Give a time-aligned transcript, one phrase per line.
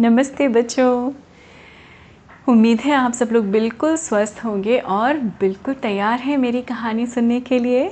[0.00, 1.12] नमस्ते बच्चों।
[2.48, 7.40] उम्मीद है आप सब लोग बिल्कुल स्वस्थ होंगे और बिल्कुल तैयार हैं मेरी कहानी सुनने
[7.40, 7.88] के लिए।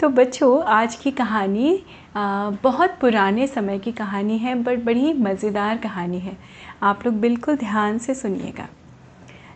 [0.00, 1.72] तो बच्चों आज की कहानी
[2.16, 6.36] आ, बहुत पुराने समय की कहानी है बट बड़ी मज़ेदार कहानी है।
[6.82, 8.68] आप लोग बिल्कुल ध्यान से सुनिएगा।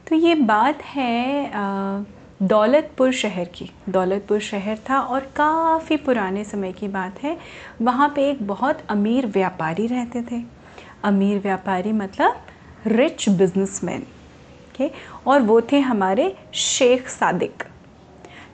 [0.08, 2.02] तो ये बात है आ,
[2.42, 7.36] दौलतपुर शहर की। दौलतपुर शहर था और काफ़ी पुराने समय की बात है।
[7.82, 10.61] वहाँ पे एक बहुत अमीर व्यापारी रहते थे।
[11.04, 12.46] अमीर व्यापारी मतलब
[12.86, 14.90] रिच बिजनेसमैन ओके
[15.26, 17.62] और वो थे हमारे शेख सादिक।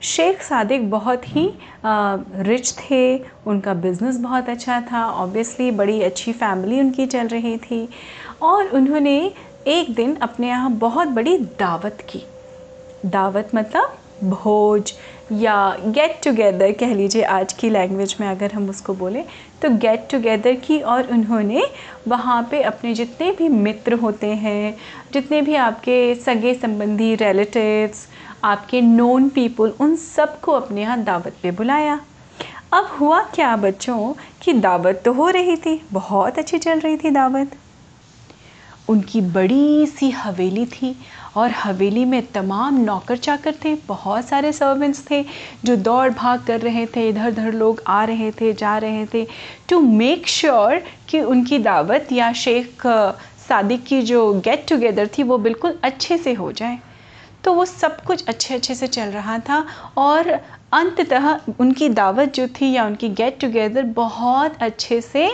[0.03, 1.45] शेख सादिक बहुत ही
[1.85, 7.87] रिच थे, उनका बिज़नेस बहुत अच्छा था ऑब्वियसली बड़ी अच्छी फैमिली उनकी चल रही थी।
[8.41, 9.15] और उन्होंने
[9.67, 12.23] एक दिन अपने यहाँ बहुत बड़ी दावत की।
[13.05, 14.93] दावत मतलब भोज
[15.31, 15.55] या
[15.87, 19.23] गेट टुगेदर कह लीजिए आज की लैंग्वेज में अगर हम उसको बोलें
[19.61, 21.63] तो गेट टुगेदर की और उन्होंने
[22.07, 24.75] वहाँ पे अपने जितने भी मित्र होते हैं,
[25.13, 28.07] जितने भी आपके सगे संबंधी रिलेटिव्स
[28.43, 31.99] आपके नोन पीपल उन सबको अपने यहाँ दावत पे बुलाया।
[32.73, 37.09] अब हुआ क्या बच्चों कि दावत तो हो रही थी, बहुत अच्छी चल रही थी
[37.09, 37.51] दावत।
[38.89, 40.95] उनकी बड़ी सी हवेली थी
[41.37, 45.23] और हवेली में तमाम नौकर चाकर थे, बहुत सारे सर्वेंट्स थे
[45.65, 49.25] जो दौड़ भाग कर रहे थे इधर उधर लोग आ रहे थे, जा रहे थे।
[49.69, 52.87] टू मेक श्योर कि उनकी दावत या शेख
[53.49, 56.79] सादिक की जो गेट टुगेदर थी वो बिल्कुल अच्छे से हो जाए।
[57.43, 59.65] तो वो सब कुछ अच्छे अच्छे से चल रहा था
[59.97, 60.29] और
[60.73, 61.29] अंततः
[61.59, 65.29] उनकी दावत जो थी या उनकी गेट टुगेदर बहुत अच्छे से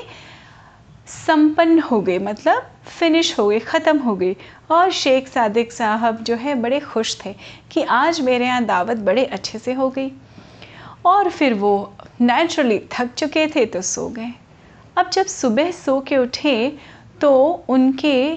[1.08, 4.36] संपन्न हो गए मतलब फिनिश हो गई ख़त्म हो गई
[4.72, 7.34] और शेख सादिक साहब जो है, बड़े खुश थे
[7.72, 10.12] कि आज मेरे यहाँ दावत बड़े अच्छे से हो गई।
[11.06, 14.32] और फिर वो नेचुरली थक चुके थे तो सो गए।
[14.98, 16.78] अब जब सुबह सो के उठे
[17.22, 17.32] तो
[17.70, 18.36] उनके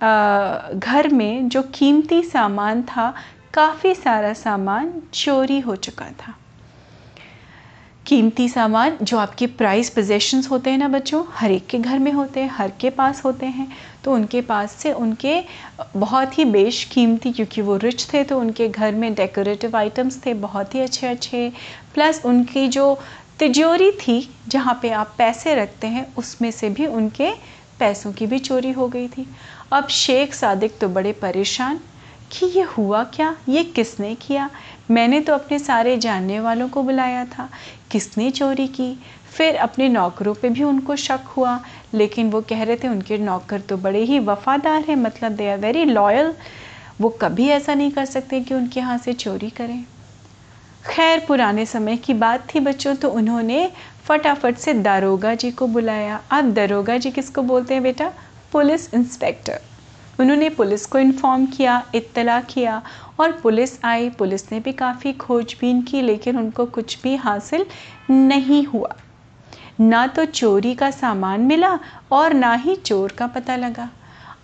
[0.00, 3.12] घर में जो कीमती सामान था,
[3.54, 6.34] काफ़ी सारा सामान चोरी हो चुका था।
[8.10, 12.10] कीमती सामान जो आपके प्राइस पोजेशंस होते हैं ना बच्चों, हर एक के घर में
[12.12, 13.66] होते हैं, हर के पास होते हैं।
[14.04, 15.42] तो उनके पास से उनके,
[15.96, 20.34] बहुत ही बेश कीमती, क्योंकि वो रिच थे तो उनके घर में डेकोरेटिव आइटम्स थे,
[20.34, 21.52] बहुत ही अच्छे अच्छे
[21.94, 22.98] प्लस उनकी जो
[23.38, 27.30] तिजोरी थी, जहाँ पे आप पैसे रखते हैं, उसमें से भी उनके
[27.78, 29.26] पैसों की भी चोरी हो गई थी।
[29.72, 31.80] अब शेख सादिक तो बड़े परेशान
[32.32, 33.36] कि ये हुआ क्या?
[33.48, 34.50] ये किसने किया?
[34.90, 37.48] मैंने तो अपने सारे जानने वालों को बुलाया था।
[37.90, 38.98] किसने चोरी की?
[39.32, 41.60] फिर अपने नौकरों पे भी उनको शक हुआ।
[41.94, 45.58] लेकिन वो कह रहे थे, उनके नौकर तो बड़े ही वफ़ादार हैं। मतलब दे आर
[45.58, 46.34] वेरी लॉयल
[47.00, 49.84] वो कभी ऐसा नहीं कर सकते कि उनके यहाँ से चोरी करें।
[50.86, 53.70] खैर, पुराने समय की बात थी बच्चों तो उन्होंने
[54.04, 58.12] फटाफट से दारोगा जी को बुलाया। अब दारोगा जी किसको बोलते हैं बेटा?
[58.52, 59.60] Police inspector.
[60.20, 62.80] उन्होंने पुलिस को इन्फॉर्म किया, इत्तला किया
[63.20, 67.66] और पुलिस आई। पुलिस ने भी काफ़ी खोजबीन की, लेकिन उनको कुछ भी हासिल
[68.10, 68.94] नहीं हुआ।
[69.80, 71.78] ना तो चोरी का सामान मिला
[72.12, 73.88] और ना ही चोर का पता लगा।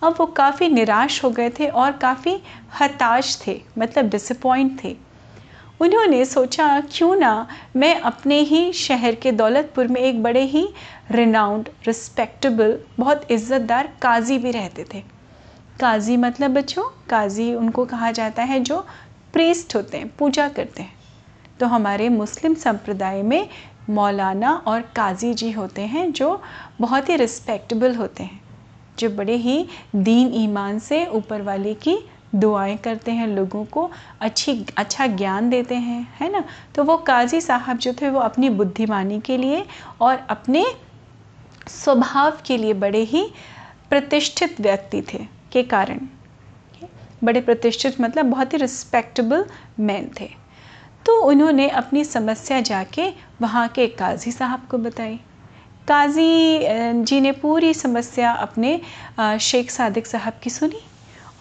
[0.03, 2.35] अब वो काफ़ी निराश हो गए थे और काफ़ी
[2.79, 4.95] हताश थे मतलब डिसअपॉइंट थे।
[5.81, 10.67] उन्होंने सोचा, क्यों ना मैं अपने ही शहर के दौलतपुर में एक बड़े ही
[11.11, 15.03] रिनाउंड रिस्पेक्टेबल बहुत इज़्ज़तदार काजी भी रहते थे।
[15.79, 18.79] काजी मतलब बच्चों, काजी उनको कहा जाता है जो
[19.33, 20.93] प्रीस्ट होते हैं, पूजा करते हैं।
[21.59, 23.49] तो हमारे मुस्लिम संप्रदाय में
[23.89, 26.41] मौलाना और काजी जी होते हैं जो
[26.81, 28.39] बहुत ही रिस्पेक्टेबल होते हैं,
[28.99, 31.97] जो बड़े ही दीन ईमान से ऊपर वाले की
[32.35, 33.89] दुआएँ करते हैं, लोगों को
[34.21, 36.43] अच्छी अच्छा ज्ञान देते हैं, है ना?
[36.75, 39.65] तो वो काजी साहब जो थे वो अपनी बुद्धिमानी के लिए
[40.01, 40.65] और अपने
[41.67, 43.27] स्वभाव के लिए बड़े ही
[43.89, 45.99] प्रतिष्ठित व्यक्ति थे। के कारण।
[47.23, 49.45] बड़े प्रतिष्ठित मतलब बहुत ही रिस्पेक्टेबल
[49.79, 50.29] मैन थे।
[51.05, 53.09] तो उन्होंने अपनी समस्या जाके
[53.41, 55.19] वहाँ के काजी साहब को बताई।
[55.87, 56.59] काजी
[57.03, 58.79] जी ने पूरी समस्या अपने
[59.41, 60.81] शेख सादिक साहब की सुनी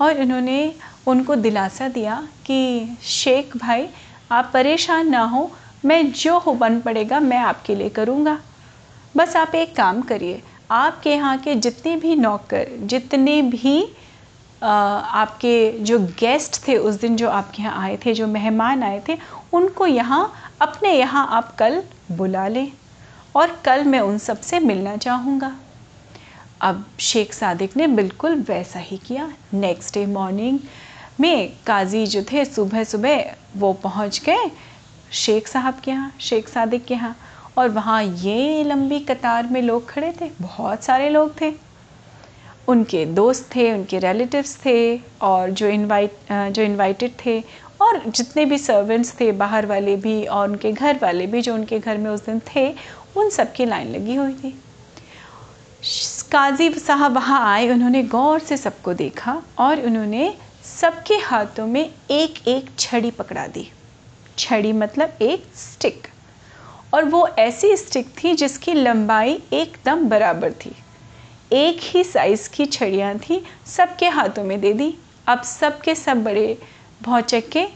[0.00, 0.74] और उन्होंने
[1.06, 3.88] उनको दिलासा दिया कि, शेख भाई,
[4.32, 5.50] आप परेशान ना हो,
[5.84, 8.38] मैं जो हो बन पड़ेगा, मैं आपके लिए करूँगा।
[9.16, 13.82] बस आप एक काम करिए आपके यहाँ के जितने भी नौकर जितने भी
[14.62, 19.02] आ, आपके जो गेस्ट थे उस दिन जो आपके यहाँ आए थे जो मेहमान आए
[19.08, 19.16] थे
[19.52, 20.32] उनको यहाँ
[20.62, 21.82] अपने यहाँ आप कल
[22.12, 22.72] बुला लें।
[23.36, 25.52] और कल मैं उन सबसे मिलना चाहूँगा।
[26.60, 30.58] अब शेख सादिक ने बिल्कुल वैसा ही किया। नेक्स्ट डे मॉर्निंग
[31.20, 34.50] में काजी जो थे सुबह सुबह वो पहुँच गए
[35.14, 37.14] शेख साहब के यहाँ शेख सादिक के यहाँ।
[37.58, 41.52] और वहाँ ये लंबी कतार में लोग खड़े थे, बहुत सारे लोग थे।
[42.68, 47.40] उनके दोस्त थे, उनके रिलेटिव्स थे और जो इनवाइट जो इनवाइटेड थे
[47.80, 51.78] और जितने भी सर्वेंट्स थे, बाहर वाले भी और उनके घर वाले भी जो उनके
[51.78, 52.68] घर में उस दिन थे,
[53.16, 54.50] उन सब की लाइन लगी हुई थी।
[56.32, 60.32] काजी साहब वहाँ आए, उन्होंने गौर से सबको देखा और उन्होंने
[60.64, 63.68] सबके हाथों में एक एक छड़ी पकड़ा दी।
[64.38, 66.06] छड़ी मतलब एक स्टिक
[66.96, 70.74] और वो ऐसी स्टिक थी जिसकी लंबाई एकदम बराबर थी।
[71.52, 74.94] एक ही साइज़ की छड़ियाँ थी, सबके हाथों में दे दी।
[75.26, 76.58] अब सबके सब बड़े
[77.02, 77.66] भौचक्के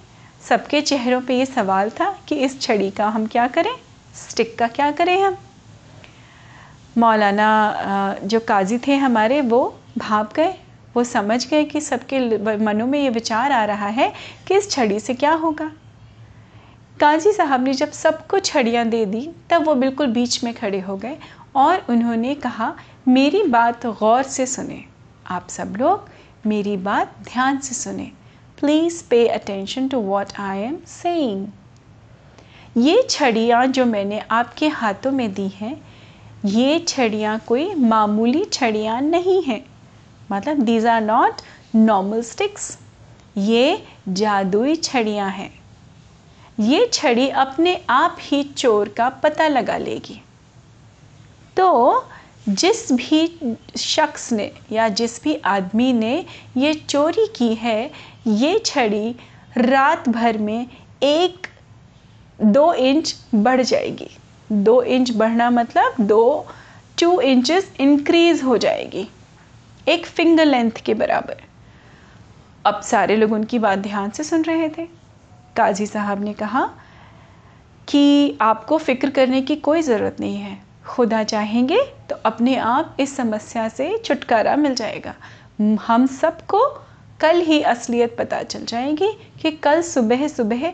[0.49, 3.72] सबके चेहरों पे ये सवाल था कि इस छड़ी का हम क्या करें?
[4.14, 5.37] स्टिक का क्या करें हम?
[6.99, 10.55] मौलाना जो काजी थे हमारे, वो भाप गए।
[10.96, 14.12] वो समझ गए कि सबके मनों में ये विचार आ रहा है
[14.49, 15.70] कि इस छड़ी से क्या होगा।
[17.00, 19.20] काजी साहब ने जब सबको छड़ियाँ दे दी,
[19.50, 21.17] तब वो बिल्कुल बीच में खड़े हो गए
[21.56, 22.73] और उन्होंने कहा,
[23.08, 24.85] मेरी बात गौर से सुने।
[25.26, 26.08] आप सब लोग
[26.47, 28.11] मेरी बात ध्यान से सुने।
[28.58, 31.47] Please pay attention to what I am saying
[32.76, 35.76] ये छड़ियाँ जो मैंने आपके हाथों में दी हैं,
[36.47, 39.64] ये छड़ियाँ कोई मामूली छड़ियाँ नहीं हैं।
[40.32, 41.41] मतलब these are not
[41.76, 42.76] normal sticks
[43.38, 45.50] ये जादुई छड़ियाँ हैं।
[46.61, 50.21] ये छड़ी अपने आप ही चोर का पता लगा लेगी।
[51.57, 52.09] तो
[52.49, 56.27] जिस भी शख्स ने या जिस भी आदमी ने
[56.57, 57.91] ये चोरी की है,
[58.27, 59.15] ये छड़ी
[59.59, 60.67] रात भर में
[61.03, 61.47] एक
[62.43, 64.11] दो इंच बढ़ जाएगी।
[64.53, 66.47] दो इंच बढ़ना मतलब दो
[67.01, 69.09] टू इंचेस इंक्रीज हो जाएगी।
[69.89, 71.43] एक फिंगर लेंथ के बराबर।
[72.67, 75.00] अब सारे लोग उनकी बात ध्यान से सुन रहे थे।
[75.61, 76.65] काजी साहब ने कहा
[77.89, 81.81] कि आपको फ़िक्र करने की कोई ज़रूरत नहीं है। खुदा चाहेंगे
[82.11, 85.15] तो अपने आप इस समस्या से छुटकारा मिल जाएगा।
[85.87, 86.65] हम सबको
[87.21, 89.12] कल ही असलियत पता चल जाएगी
[89.43, 90.67] कि कल सुबह सुबह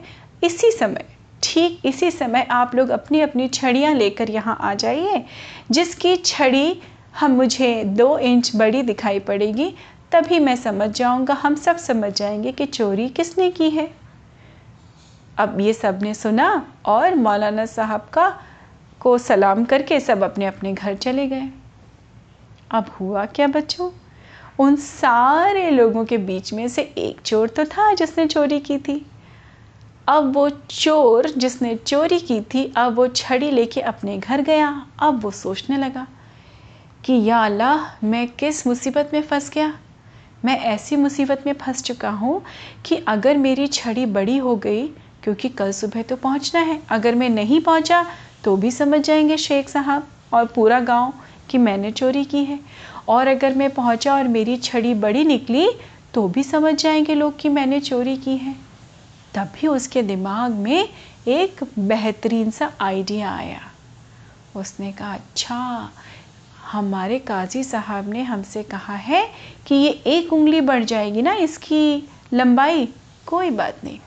[0.43, 1.05] इसी समय,
[1.43, 5.25] ठीक इसी समय आप लोग अपनी अपनी छड़ियाँ लेकर यहाँ आ जाइए,
[5.71, 6.81] जिसकी छड़ी
[7.21, 9.75] हम मुझे दो इंच बड़ी दिखाई पड़ेगी,
[10.13, 13.91] तभी मैं समझ जाऊँगा, हम सब समझ जाएँगे कि चोरी किसने की है।
[15.39, 18.41] अब ये सबने सुना और मौलाना साहब का,
[19.01, 21.49] को सलाम करके सब अपने अपने घर चले गए।
[22.71, 23.91] अब हुआ क्या बच्चों?
[24.59, 29.07] उन सारे लोगों के बीच में से एक चोर तो था जिसने चोरी की थी।
[30.09, 35.21] अब वो चोर जिसने चोरी की थी, अब वो छड़ी लेके अपने घर गया। अब
[35.21, 36.07] वो सोचने लगा
[37.05, 39.79] कि, या अल्लाह, मैं किस मुसीबत में फंस गया?
[40.45, 42.43] मैं ऐसी मुसीबत में फंस चुका हूँ
[42.85, 44.89] कि अगर मेरी छड़ी बड़ी हो गई
[45.27, 48.05] क्योंकि कल सुबह तो पहुँचना है। अगर मैं नहीं पहुँचा
[48.45, 51.13] तो भी समझ जाएँगे शेख साहब और पूरा गाँव
[51.51, 52.59] कि मैंने चोरी की है।
[53.09, 55.69] और अगर मैं पहुँचा और मेरी छड़ी बड़ी निकली
[56.15, 58.55] तो भी समझ जाएँगे लोग कि मैंने चोरी की है।
[59.35, 60.89] तभी उसके दिमाग में
[61.29, 63.61] एक बेहतरीन सा आइडिया आया।
[64.57, 65.91] उसने कहा अच्छा
[66.71, 69.29] हमारे काजी साहब ने हमसे कहा है
[69.67, 72.89] कि ये एक उंगली बढ़ जाएगी ना इसकी लंबाई,
[73.27, 73.99] कोई बात नहीं।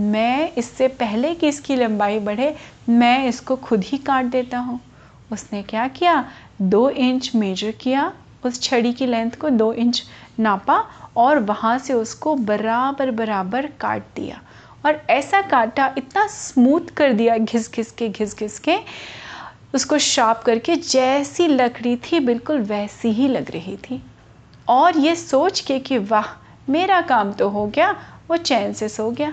[0.00, 2.56] मैं इससे पहले कि इसकी लंबाई बढ़े,
[2.88, 4.80] मैं इसको खुद ही काट देता हूँ।
[5.32, 6.30] उसने क्या किया?
[6.62, 8.12] दो इंच मेजर किया,
[8.44, 10.02] उस छड़ी की लेंथ को दो इंच
[10.40, 10.84] नापा
[11.16, 14.40] और वहाँ से उसको बराबर बराबर काट दिया।
[14.86, 18.76] और ऐसा काटा, इतना स्मूथ कर दिया घिस घिस के, घिस घिस के,
[19.74, 24.02] उसको शार्प करके जैसी लकड़ी थी, बिल्कुल वैसी ही लग रही थी।
[24.68, 26.24] और ये सोच के कि, वाह,
[26.68, 27.92] मेरा काम तो हो गया,
[28.30, 29.32] वो चैन से सो गया।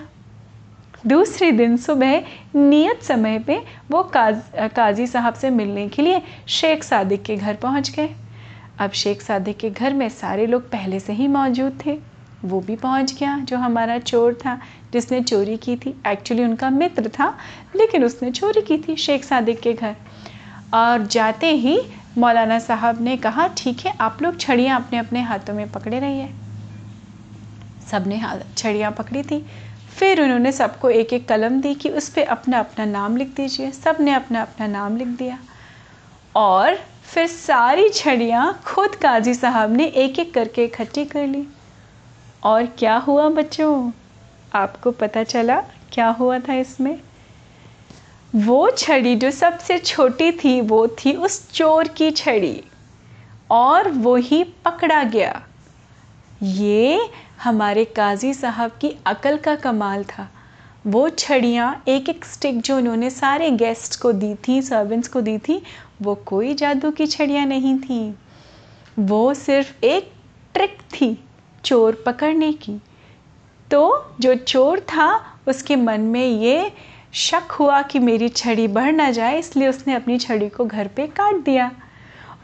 [1.06, 2.22] दूसरे दिन सुबह
[2.56, 3.58] नियत समय पे
[3.90, 4.42] वो काज,
[4.76, 8.08] काजी साहब से मिलने के लिए शेख सादिक के घर पहुँच गए।
[8.78, 11.98] अब शेख सादिक के घर में सारे लोग पहले से ही मौजूद थे।
[12.44, 14.58] वो भी पहुँच गया जो हमारा चोर था,
[14.92, 17.28] जिसने चोरी की थी। एक्चुअली उनका मित्र था,
[17.76, 19.96] लेकिन उसने चोरी की थी शेख सादिक के घर।
[20.74, 21.80] और जाते ही
[22.18, 26.28] मौलाना साहब ने कहा, ठीक है, आप लोग छड़ियाँ अपने अपने हाथों में पकड़े रहिए।
[27.90, 28.22] सबने
[28.56, 29.44] छड़ियाँ पकड़ी थी।
[29.96, 33.70] फिर उन्होंने सबको एक एक कलम दी कि उस पर अपना अपना नाम लिख दीजिए।
[33.70, 35.38] सबने अपना अपना नाम लिख दिया।
[36.36, 41.46] और फिर सारी छड़ियाँ खुद काजी साहब ने एक एक करके इकट्ठी कर ली।
[42.44, 43.90] और क्या हुआ बच्चों?
[44.54, 45.60] आपको पता चला
[45.92, 46.98] क्या हुआ था इसमें?
[48.34, 52.64] वो छड़ी जो सबसे छोटी थी, वो थी उस चोर की छड़ी।
[53.50, 55.46] और वो ही पकड़ा गया।
[56.42, 57.10] ये
[57.42, 60.28] हमारे काजी साहब की अकल का कमाल था।
[60.86, 65.38] वो छड़ियाँ एक एक स्टिक जो उन्होंने सारे गेस्ट को दी थी सर्वेंट्स को दी
[65.38, 65.62] थी,
[66.02, 68.14] वो कोई जादू की छड़ियाँ नहीं थी।
[68.98, 70.12] वो सिर्फ़ एक
[70.54, 71.24] ट्रिक थी,
[71.64, 72.80] चोर पकड़ने की।
[73.70, 76.72] तो जो चोर था, उसके मन में ये
[77.12, 81.06] शक हुआ कि मेरी छड़ी बढ़ ना जाए, इसलिए उसने अपनी छड़ी को घर पे
[81.06, 81.72] काट दिया।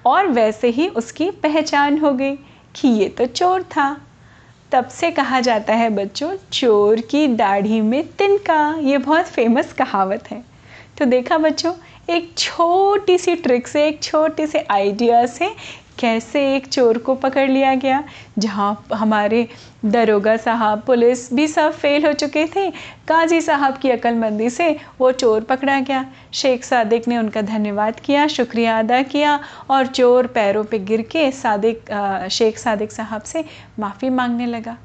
[0.06, 2.38] और वैसे ही उसकी पहचान हो गई।
[2.76, 4.00] कि ये तो चोर था।
[4.72, 10.30] तब से कहा जाता है बच्चों, चोर की दाढ़ी में तिनका, ये बहुत फ़ेमस कहावत
[10.30, 10.42] है।
[10.98, 11.72] तो देखा बच्चों,
[12.10, 15.50] एक छोटी सी ट्रिक से, एक छोटे से आइडिया से
[15.98, 18.02] कैसे एक चोर को पकड़ लिया गया,
[18.38, 19.46] जहाँ हमारे
[19.84, 22.70] दरोगा साहब पुलिस भी सब फेल हो चुके थे,
[23.08, 28.26] काजी साहब की अक्लमंदी से वो चोर पकड़ा गया। शेख सादिक ने उनका धन्यवाद किया,
[28.28, 29.38] शुक्रिया अदा किया
[29.70, 33.44] और चोर पैरों पे गिर के सादिक शेख सादिक साहब से
[33.78, 34.76] माफ़ी मांगने लगा।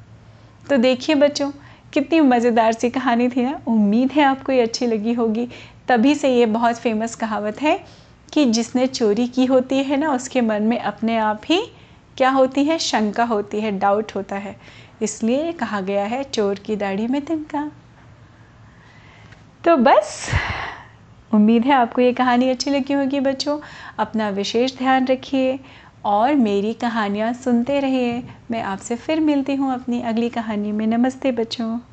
[0.64, 1.50] तो देखिए बच्चों,
[1.92, 5.48] कितनी मज़ेदार सी कहानी थी ना। उम्मीद है आपको ये अच्छी लगी होगी।
[5.88, 7.78] तभी से ये बहुत फ़ेमस कहावत है
[8.32, 11.66] कि जिसने चोरी की होती है ना, उसके मन में अपने आप ही
[12.16, 12.78] क्या होती है?
[12.78, 14.56] शंका होती है डाउट होता है।
[15.02, 17.70] इसलिए कहा गया है, चोर की दाढ़ी में तिनका।
[19.64, 20.30] तो बस,
[21.34, 23.58] उम्मीद है आपको ये कहानी अच्छी लगी होगी बच्चों।
[23.98, 25.60] अपना विशेष ध्यान रखिए
[26.04, 31.32] और मेरी कहानियाँ सुनते रहिए। मैं आपसे फिर मिलती हूँ अपनी अगली कहानी में। नमस्ते
[31.32, 31.91] बच्चों।